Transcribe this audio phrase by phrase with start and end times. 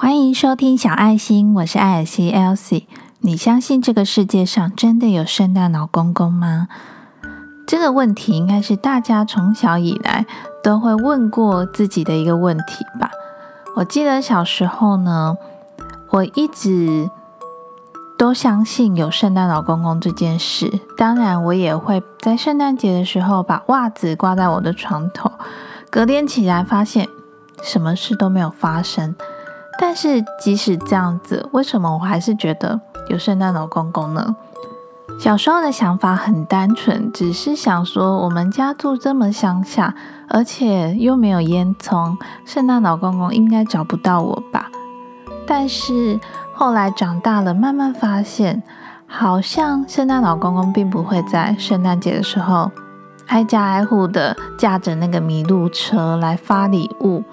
[0.00, 2.84] 欢迎收听小爱心，我是艾尔西 Elsie。
[3.18, 6.68] 你相信这个世界上真的有圣诞老公公吗？
[7.66, 10.24] 这个问题应该是大家从小以来
[10.62, 13.10] 都会问过自己的一个问题吧。
[13.74, 15.36] 我记得小时候呢，
[16.10, 17.10] 我一直
[18.16, 20.80] 都相信有圣诞老公公这件事。
[20.96, 25.32] 当然，我也会在圣诞节的时候把袜子挂在我的床头，
[25.90, 27.08] 隔天起来发现
[27.64, 29.16] 什么事都没有发生。
[29.80, 34.34] 但是即使这样子，为什么我还是觉得有圣诞老公公呢？
[35.18, 39.94] 小时候的想法很单纯，只是想说我们家住这么乡下，
[40.28, 44.70] 而且又没有烟囱，圣诞老公公应该找不到我吧？
[45.46, 46.20] 但是
[46.52, 48.62] 后来长大了，慢慢发现，
[49.06, 52.70] 好像圣诞老公公并不会在圣诞节的时候
[53.28, 57.24] 挨家挨户的驾着那个麋鹿车来发礼物。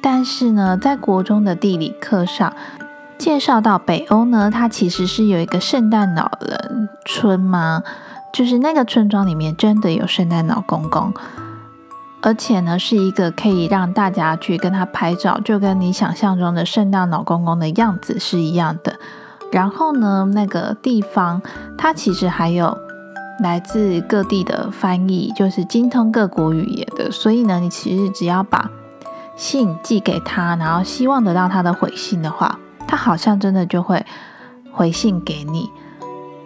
[0.00, 2.52] 但是呢，在国中的地理课上
[3.18, 7.82] 介绍到北欧呢，它其实是有一个圣诞老人村吗？
[8.32, 11.12] 就是那个村庄里面真的有圣诞老公公，
[12.20, 18.96] 而且呢是一个可以让大家去跟他拍照，就跟你想象中的圣诞老公公的样子是一样的。
[19.50, 21.40] 然后呢，那个地方
[21.76, 22.76] 它其实还有
[23.40, 28.70] 来自各地的翻译，就是精通各国语言的，所以呢，你其实只要把
[29.38, 34.04] 信寄给他，然后希望得到他的回信的话，他好像真的就会
[34.72, 35.70] 回信给你。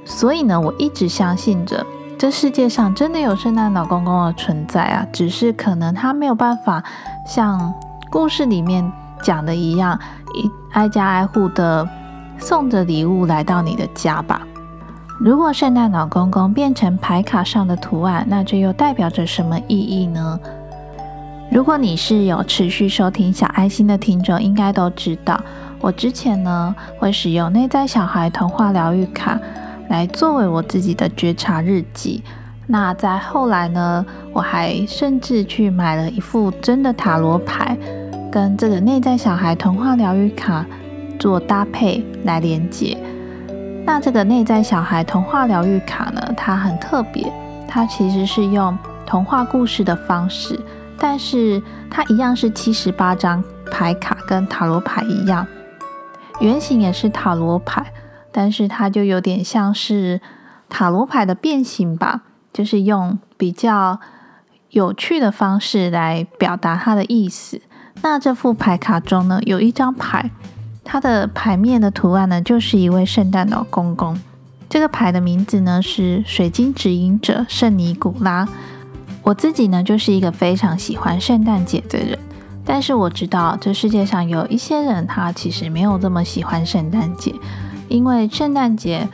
[0.05, 1.85] 所以呢，我一直相信着
[2.19, 6.85] 这世界上真的有圣诞老公公的存在啊，只是可能他没有办法
[7.27, 7.73] 像
[8.11, 9.99] 故事里面讲的一样，
[10.35, 11.89] 一挨家挨户的
[12.39, 14.43] 送着礼物来到你的家吧。
[15.19, 20.39] 如果圣诞老公公变成牌卡上的图案，那这又代表着什么意义呢？
[21.53, 25.39] 如果你是有持续收听小爱心的听众，应该都知道，
[25.81, 29.39] 我之前呢会使用内在小孩童话疗愈卡
[29.91, 32.25] 来作为我自己的觉察日记。
[32.67, 37.77] 那在后来呢，我还甚至去买了一副真的塔罗牌，
[38.31, 40.65] 跟这个内在小孩童话疗愈卡
[41.19, 42.97] 做搭配来连接。
[43.85, 47.31] 那这个内在小孩童话疗愈卡呢，它很特别，
[47.69, 48.75] 它其实是用
[49.05, 50.59] 童话故事的方式。
[51.03, 53.43] 但是它一样是七十八张
[53.73, 55.45] 牌卡，跟塔罗牌一样，
[56.39, 57.93] 原型也是塔罗牌，
[58.31, 60.21] 但是它就有点像是
[60.69, 63.99] 塔罗牌的变形吧，就是用比较
[64.71, 67.61] 有趣的方式来表达它的意思。
[68.03, 70.31] 那这副牌卡中呢，有一张牌，
[70.85, 74.17] 它的牌面的图案呢，就是一位圣诞老公公。
[74.69, 78.49] 这个牌的名字呢是水晶指引者圣尼古拉。
[79.23, 82.19] 我自己呢，就是一个非常喜欢圣诞节的人，
[82.65, 87.33] 但是我知道这世界上有一些人，他其实没有这么喜欢圣诞节，
[87.89, 89.09] 因为圣诞节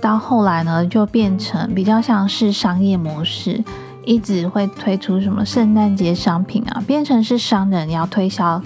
[0.00, 3.62] 到后来呢，就变成比较像是商业模式，
[4.06, 8.62] 一直会推出什么圣诞节商品啊，变成是商人要推销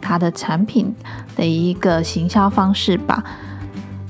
[0.00, 0.94] 他的产品
[1.34, 3.24] 的一个行销方式吧。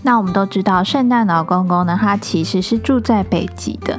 [0.03, 3.99] 那我们都知道，圣诞老公公呢，他其实是住在北极的。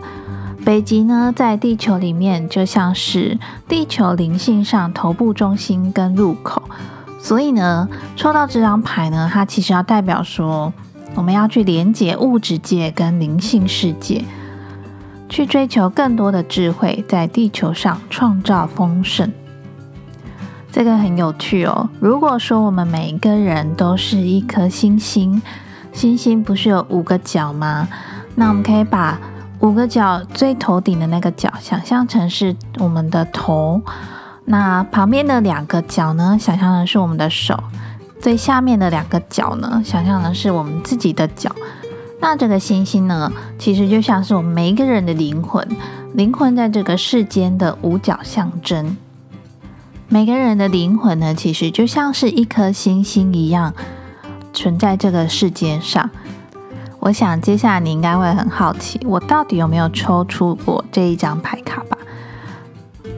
[0.69, 6.61] 北极呢，在地球里面就像是地球灵性上头部中心跟入口，
[7.19, 10.71] 所以呢，抽到这张牌呢，它其实要代表说，
[11.15, 14.23] 我们要去连接物质界跟灵性世界，
[15.27, 19.33] 去追求更多的智慧，在地球上创造丰盛。
[20.71, 21.89] 这个很有趣哦。
[21.99, 25.41] 如果说我们每一个人都是一颗星星，
[25.91, 27.87] 星星不是有五个角吗？
[28.35, 29.19] 那我们可以把
[29.61, 33.81] 五个角最头顶的那个角，想象成是我们的头；
[34.45, 37.55] 那旁边的两个角呢，想象的是我们的手；
[38.21, 41.53] 最下面的两个角呢，想象的是我们自己的脚。
[42.21, 45.67] 那这个星星呢，其实就像是我们每一个人的灵魂，
[46.13, 48.95] 灵魂在这个世间的五角象征。
[50.07, 53.73] 每个人的灵魂呢，其实就像是一颗星星一样，
[54.53, 56.09] 存在这个世界上。
[56.99, 61.97] 我想接下来你应该会很好奇，我到底有没有抽出过这一张牌卡吧？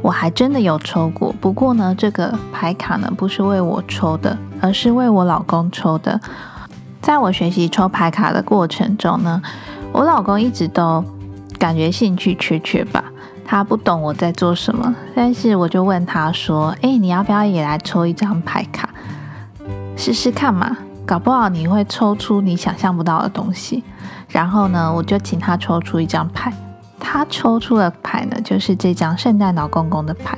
[0.01, 6.19] 我还真的有抽过，不过呢，这个牌卡呢不是为我抽的，而是为我老公抽的。
[7.01, 9.42] 在我学习抽牌卡的过程中呢，
[9.92, 11.04] 我老公一直都
[11.57, 13.04] 感觉兴趣缺缺吧，
[13.44, 18.89] 他不懂我在做什么，但是我就问他说：“哎，你要不要也来抽一张牌卡，
[19.98, 23.83] 试试看嘛？”搞不好你会抽出你想象不到的东西，
[24.30, 26.53] 然后呢，我就请他抽出一张牌，
[27.00, 30.38] 他抽出的牌呢，就是这张圣诞老公公的牌。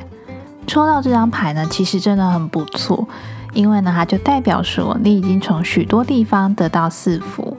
[0.66, 3.06] 抽到这张牌呢，其实真的很不错，
[3.54, 7.56] 因为呢，它就代表说你已经从许多地方得到赐福。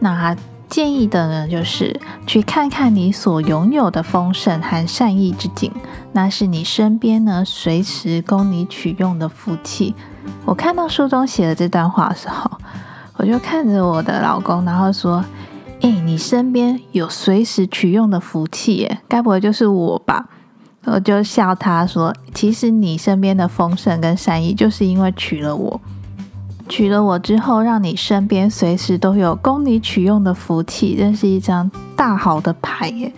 [0.00, 0.36] 那他
[0.68, 5.72] 建议的呢，就是去看看你所拥有的丰盛和善意之景，
[6.12, 9.94] 那是你身边呢随时供你取用的福气。
[10.44, 12.50] 我看到书中写的这段话的时候，
[13.16, 15.24] 我就看着我的老公，然后说
[15.82, 20.26] ：“哎，你身边有随时取用的福气，耶，该不会就是我吧？”
[20.86, 25.80] 我就笑他说：“其实你身边的丰盛跟善意，就是因为娶了我，
[26.68, 33.12] 娶了我之后，让你身边随时都有供你取用的福气，这是一张大好的牌耶。”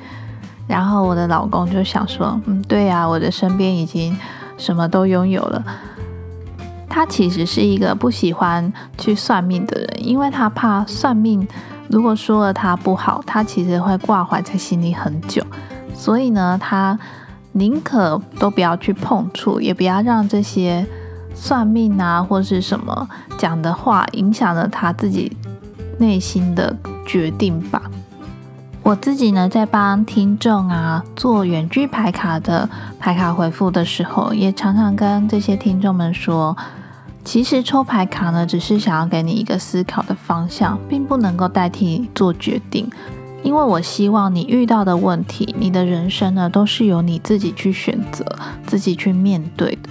[0.67, 4.17] 然后我的老公就想说：“嗯，对呀，我的身边已经
[4.59, 5.65] 什么都拥有了。”
[6.95, 11.49] 他其实是一个不喜欢去算命的人，因为他怕算命，
[11.89, 15.43] 如果说了他不好，他其实会挂怀在心里很久。
[15.95, 16.99] 所以呢，他
[17.53, 20.87] 宁可都不要去碰触，也不要让这些
[21.35, 25.35] 算命啊或是什么讲的话影响了他自己
[25.99, 27.91] 内心的决定吧。
[28.83, 32.69] 我自己呢，在帮听众啊做远距排卡的
[32.99, 36.55] 排卡回复的时候，也常常跟这些听众们说。
[37.25, 42.91] 其实抽牌卡呢，只是想要给你一个思考的方向，并不能够代替你做决定。
[43.43, 48.25] 因为我希望你遇到的问题，你的人生呢，都是由你自己去选择、
[48.67, 49.89] 自己去面对的。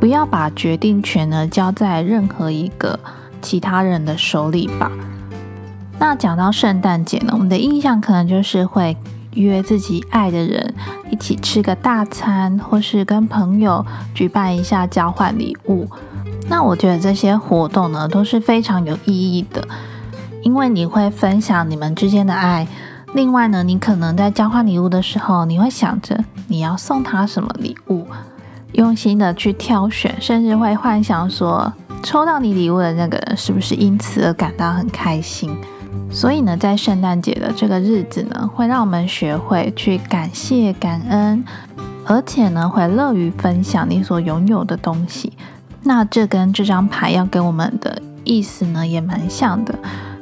[0.00, 2.98] 不要把决定权呢交在任何一个
[3.40, 4.90] 其他人的手里吧。
[5.98, 8.96] 那讲到圣诞节呢，我们的印象可能就是会
[9.32, 10.74] 约自己爱的人
[11.10, 13.84] 一起吃个大餐，或是跟朋友
[14.14, 15.88] 举办一下交换礼物。
[16.48, 19.66] 那我觉得这些活动呢都是非常有意义的，
[20.42, 22.66] 因为你会分享你们之间的爱。
[23.14, 28.06] 另外呢，你可能在交换礼物的时候，你会想着你要送他什么礼物，
[28.72, 31.72] 用心的去挑选，甚至会幻想说
[32.02, 35.56] 抽到你礼物的那个人是不是因此而感到很开心。
[36.10, 41.44] 所以呢，在圣诞节的这个日子呢，会让我们学会去感谢、感恩，
[42.04, 45.32] 而且呢，会乐于分享你所拥有的东西。
[45.86, 49.72] 那这跟这张牌要给我们的意思呢，也蛮像的，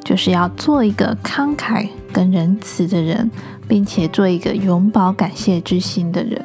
[0.04, 3.30] 就是要做一个慷慨跟仁慈的人，
[3.66, 6.44] 并且做一个永葆感谢之心的人。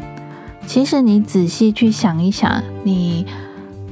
[0.65, 3.25] 其实你仔细去想一想，你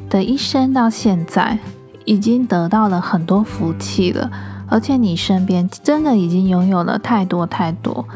[0.10, 1.60] 的一生到现在
[2.06, 4.32] 已经得到了很多福气了，
[4.70, 8.08] 而且你身边真的已经拥有了太多太多。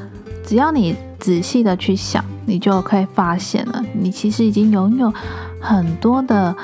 [0.46, 5.14] 只要你仔细的去想，你就可以发现了，你其实已经拥有
[5.60, 6.56] 很多的。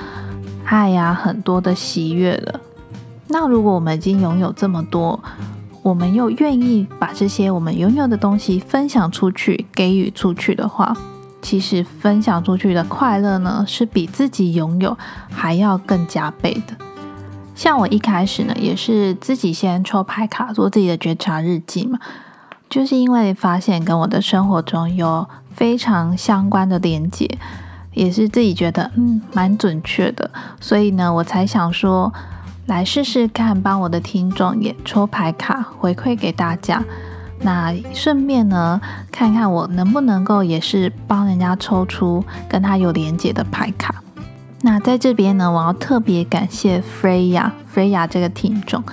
[0.68, 2.60] 爱呀，很多的喜悦了。
[3.28, 5.18] 那如果我们已经拥有这么多，
[5.82, 10.96] 我们又愿意把这些我们拥有的东西分享出去、给予出去的话，
[11.42, 14.98] 其实分享出去的快乐呢，是比自己拥有
[15.30, 16.76] 还要更加倍的。
[17.56, 21.98] 像我一开始呢，也是自己先抽牌卡做自己的觉察日记嘛，
[22.70, 25.26] 就是因为发现跟我的生活中有
[25.56, 27.38] 非常相关的连接。
[27.98, 30.30] 也是自己觉得嗯蛮准确的，
[30.62, 32.14] 所以呢，我才想说
[32.68, 36.84] 来试试看，帮我的听众也抽牌卡回馈给大家。
[37.42, 38.80] 那顺便呢，
[39.12, 43.96] 看看我能不能够也是帮人家抽出跟他有连接的牌卡。
[44.62, 48.84] 那在这边呢，我要特别感谢 Freya，Freya 这个听众，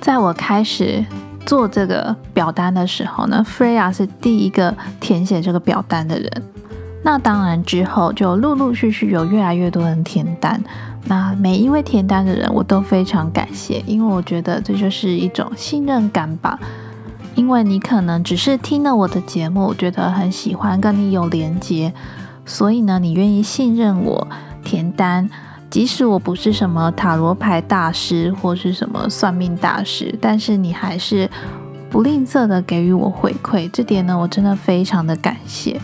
[0.00, 1.04] 在我开始
[1.44, 6.30] 做这个表单的时候呢，Freya 是第一个填写这个表单的人。
[7.02, 10.62] 那当然，之后就陆陆续续有越来越多人填单。
[11.06, 16.58] 那每一位填单的人，我都非常感谢，因为我觉得这就是一种信任感吧。
[17.34, 21.92] 因为你可能只是听了我的节目，觉得很喜欢，跟你有连接，
[22.44, 24.28] 所以呢，你愿意信任我
[24.62, 25.28] 填单。
[25.70, 31.30] 即使我不是什么塔罗牌大师或是什么算命大师，但是你还是
[31.88, 35.80] 不吝啬的给予我回馈，这点呢，我真的非常的感谢。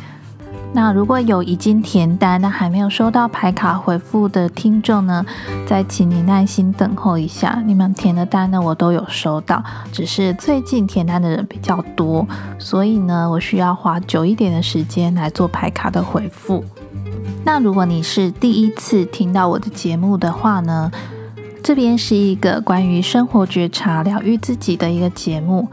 [0.73, 5.25] 那如果有已经填单但还没有收到牌卡回复的听众呢，
[5.67, 7.63] 再请你耐心等候一下。
[7.65, 12.27] 你们填的单呢，我都有收到，只是最近填单的人比较多，
[12.59, 16.63] 所以呢，我需要花久一点的时间来做牌卡的回复。
[17.43, 20.91] 那如果你是第一次听到我的节目的话呢，
[21.63, 25.69] 这边是一个关于生活觉察、疗愈自己的一个节目。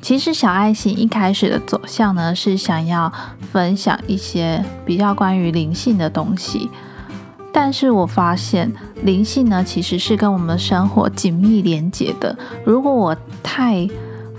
[0.00, 3.10] 其实小爱心一开始的走向呢，是想要
[3.54, 6.68] 分享一些比较关于灵性的东西。
[7.52, 8.68] 但是我发现
[9.04, 12.36] 灵性呢，其实是跟我们生活紧密连接的。
[12.64, 13.88] 如果我太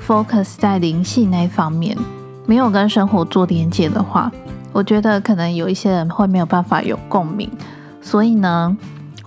[0.05, 1.97] focus 在灵性那一方面，
[2.45, 4.29] 没有跟生活做连接的话，
[4.73, 7.49] 我觉得可能有一些人会没有办法有共鸣。
[8.01, 8.75] 所以呢，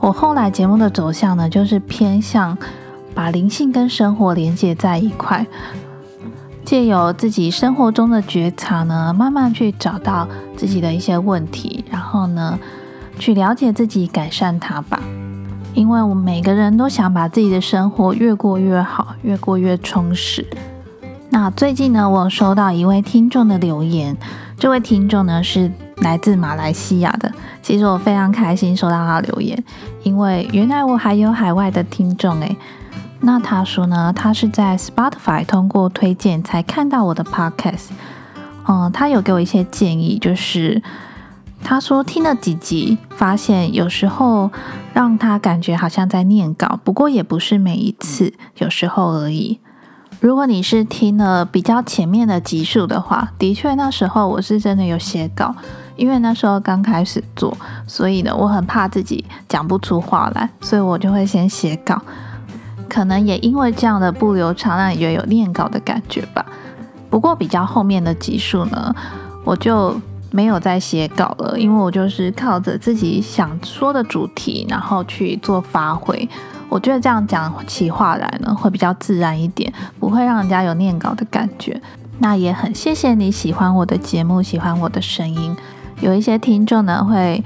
[0.00, 2.56] 我后来节目的走向呢，就是偏向
[3.14, 5.46] 把灵性跟生活连接在一块，
[6.68, 12.58] 借由自己生活中的觉察呢，慢慢去找到自己的一些问题，然后呢，
[13.18, 15.00] 去了解自己，改善它吧。
[15.72, 20.46] 因为我们每个人都想把自己的生活越过越好，越过越充实。
[21.30, 24.14] 那最近呢，我收到一位听众的留言，
[24.58, 25.72] 这位听众呢是
[26.02, 27.32] 来自马来西亚的。
[27.62, 29.64] 其实我非常开心收到他留言，
[30.02, 32.54] 因为原来我还有海外的听众诶。
[33.20, 37.88] 那他说呢，他是在 Spotify 通过推荐才看到我的 Podcast。
[38.66, 40.82] 嗯，他有给我一些建议，就是
[41.62, 44.50] 他说听了几集，发现有时候
[44.92, 49.58] 让他感觉好像在念稿，不过也不是每一次，有时候而已。
[50.20, 55.54] 如果你是听了比较前面的集数的话，的确那时候我是真的有写稿，
[55.96, 57.56] 因为那时候刚开始做，
[57.86, 62.00] 所以呢，我很怕自己讲不出话来，所以我就会先写稿。
[62.88, 66.44] 可能也因为这样的不流畅，让你觉得有念稿的感觉吧。
[67.10, 68.94] 不过比较后面的集数呢，
[69.44, 69.98] 我就
[70.30, 76.28] 没有再写稿了，因为我就是靠着自己想说的主题，然后去做发挥。
[76.68, 81.80] 我觉得这样讲起话来呢，会比较自然一点，不会让人家有念稿的感觉。
[82.18, 85.56] 那也很谢谢你喜欢我的节目，喜欢我的声音。
[86.00, 87.42] 有一些听众呢会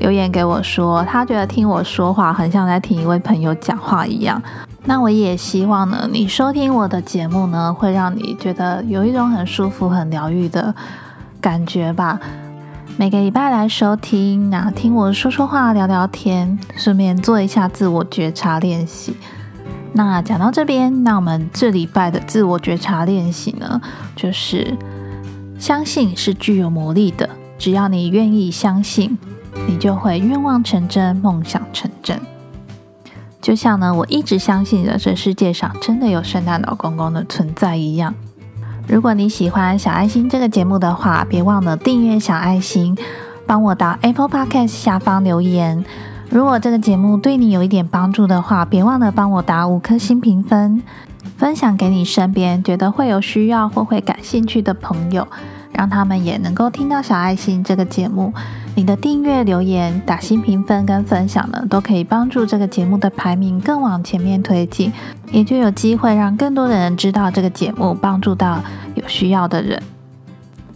[0.00, 4.42] 留言给我说，他觉得听我说话很像在听一位朋友讲话一样。
[4.86, 10.74] 那我也希望呢，你收听我的节目呢，会让你觉得有一种很舒服、很疗愈的
[11.40, 12.20] 感觉吧。
[12.96, 19.16] 每个礼拜来收听，那听我说说话、聊聊天，顺便做一下自我觉察练习。
[19.94, 23.80] 那讲到这边，那我们这礼拜的自我觉察练习呢，
[24.14, 24.76] 就是
[25.58, 27.28] 相信是具有魔力的。
[27.56, 29.16] 只要你愿意相信，
[29.66, 32.20] 你就会愿望成真、梦想成真。
[33.44, 38.14] 就像呢，我一直相信着这世界上真的有圣诞老公公的存在一样。
[38.88, 42.96] 如果你喜欢小爱心这个节目的话，别忘了订阅小爱心，
[43.46, 45.84] 帮我到 Apple Podcast 下方留言。
[46.30, 50.82] 如果这个节目对你有一点帮助的话，别忘了帮我打五颗星评分，
[51.36, 55.28] 分享给你身边觉得会有需要或会感兴趣的朋友，
[55.70, 58.32] 让他们也能够听到小爱心这个节目。
[58.76, 64.92] 你的订阅、留言、打新评分跟分享呢，都可以帮助这个节目的排名更往前面推进，
[65.30, 68.60] 也就有机会让更多的人知道这个节目，帮助到
[68.96, 69.80] 有需要的人。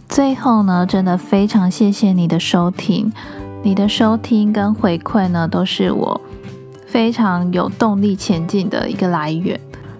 [0.07, 3.11] 最后呢，真的非常谢谢你的收听，
[3.63, 6.21] 你的收听跟回馈呢，都是我
[6.87, 9.59] 非常有动力前进的一个来源。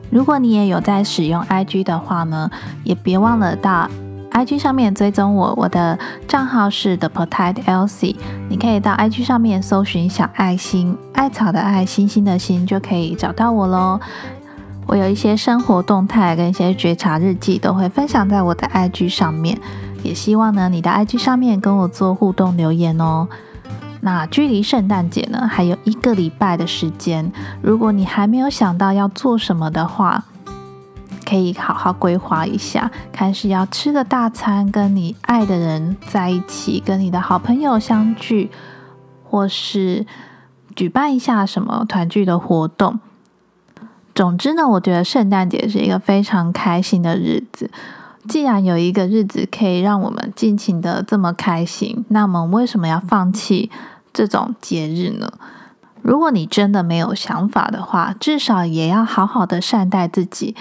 [0.10, 2.50] 如果你也有在使用 IG 的话呢，
[2.86, 3.90] 也别忘了到。
[4.32, 8.16] IG 上面追踪我，我的账号是 The Potato Elsie，
[8.48, 14.00] 你可以到 IG 上面搜寻小爱心，艾草的爱，心心的心，就可以找到我喽。
[14.86, 19.60] 我有一些生活动态跟一些觉察日记，都会分享在我的 IG 上面。
[20.02, 23.28] 也希望呢，你的 IG 上面跟我做互动留言哦。
[24.02, 27.30] 那距离圣诞节呢，还有一个礼拜的时间，
[27.62, 30.24] 如果你还没有想到要做什么的话，
[31.30, 38.50] 可以好好规划一下，看是要吃个大餐，跟你爱的人在一起，跟你的好朋友相聚，
[39.24, 40.08] 或是
[40.76, 43.00] 举办一下什么团聚的活动。
[44.16, 47.70] 总之呢，我觉得圣诞节是一个非常开心的日子。
[48.28, 53.70] 既然有一个日子可以让我们尽情的这么开心，那么为什么要放弃
[54.12, 55.32] 这种节日呢？
[56.02, 60.56] 如果你真的没有想法的话，至少也要好好的善待自己。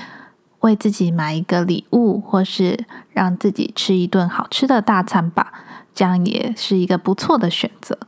[0.61, 5.53] 为自己买一个礼物，或是让自己吃一顿好吃的大餐吧，
[5.95, 7.99] 这样也是一个不错的选择。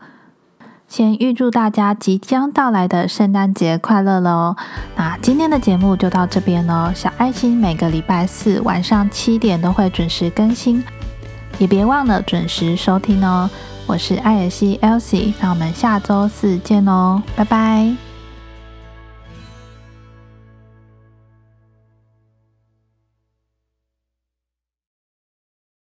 [0.88, 4.56] 先预祝大家即将到来的圣诞节快乐喽！
[4.96, 6.90] 那今天的节目就到这边喽。
[6.92, 10.82] 小爱心每个礼拜四晚上七点都会准时更新，
[11.60, 13.48] 也别忘了准时收听哦。
[13.86, 18.09] 我是艾尔西 Elsie，那我们下周四见哦，拜拜。